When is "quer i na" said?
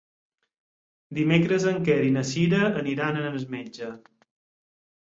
1.89-2.27